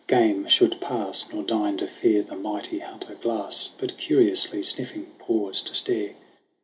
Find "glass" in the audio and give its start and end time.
3.13-3.69